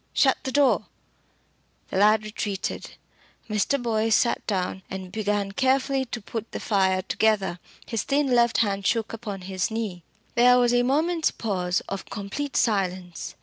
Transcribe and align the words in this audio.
Shut 0.13 0.39
the 0.41 0.51
door." 0.51 0.87
The 1.89 1.97
lad 1.97 2.23
retreated. 2.23 2.93
Mr. 3.47 3.79
Boyce 3.79 4.15
sat 4.15 4.43
down 4.47 4.81
and 4.89 5.11
began 5.11 5.51
carefully 5.51 6.05
to 6.05 6.19
put 6.19 6.51
the 6.53 6.59
fire 6.59 7.03
together. 7.03 7.59
His 7.85 8.01
thin 8.01 8.25
left 8.33 8.57
hand 8.65 8.87
shook 8.87 9.13
upon 9.13 9.41
his 9.41 9.69
knee. 9.69 10.01
There 10.33 10.57
was 10.57 10.73
a 10.73 10.81
moment's 10.81 11.29
pause 11.29 11.81
of 11.81 12.05
complete 12.09 12.57
silence. 12.57 13.35